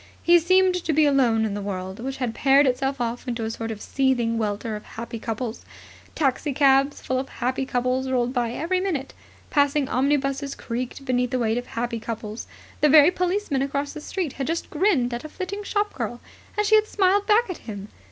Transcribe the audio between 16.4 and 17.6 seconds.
and she had smiled back at